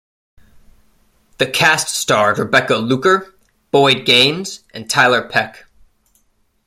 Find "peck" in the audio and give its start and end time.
5.29-5.65